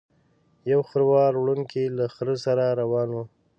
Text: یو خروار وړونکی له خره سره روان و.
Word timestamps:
یو 0.71 0.81
خروار 0.89 1.33
وړونکی 1.37 1.83
له 1.97 2.05
خره 2.13 2.35
سره 2.45 2.65
روان 2.81 3.09
و. 3.11 3.15